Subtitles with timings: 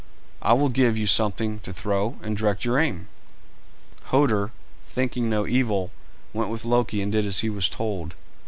[0.41, 3.07] I will give you something to throw, and direct your aim."
[4.05, 4.49] Hoder,
[4.83, 5.91] thinking no evil,
[6.33, 8.15] went with Loki and did as he was told.